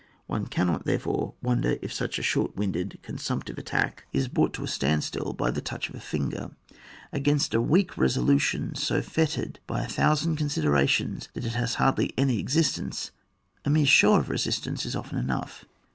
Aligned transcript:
One 0.25 0.47
cannot 0.47 0.85
therefore 0.85 1.35
wonder 1.43 1.77
if 1.79 1.93
such 1.93 2.17
a 2.17 2.23
short 2.23 2.57
winded, 2.57 2.97
consumptive 3.03 3.59
attack 3.59 4.07
ia 4.15 4.23
OBXF. 4.23 4.23
ym.] 4.23 4.23
METHODS 4.23 4.25
OP 4.25 4.33
RESISTANCE. 4.33 4.33
93 4.33 4.33
brought 4.33 4.53
to 4.57 4.63
a 4.63 4.73
standstill 4.73 5.33
by 5.33 5.51
the 5.51 5.61
touch 5.61 5.89
of 5.89 5.95
a 5.95 5.99
finger. 5.99 6.51
Against 7.13 7.53
a 7.53 7.61
weak 7.61 7.95
resolution 7.99 8.73
so 8.73 9.03
fettered 9.03 9.59
by 9.67 9.83
a 9.83 9.87
thousand 9.87 10.37
considerations, 10.37 11.29
that 11.35 11.45
it 11.45 11.53
has 11.53 11.75
hardly 11.75 12.15
any 12.17 12.39
existence, 12.39 13.11
a 13.63 13.69
mere 13.69 13.85
show 13.85 14.15
of 14.15 14.29
resistance 14.31 14.87
is 14.87 14.95
often 14.95 15.19
enough. 15.19 15.65